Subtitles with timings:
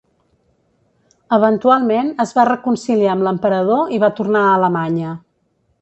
[1.37, 5.15] Eventualment es va reconciliar amb l'emperador i va tornar a Alemanya.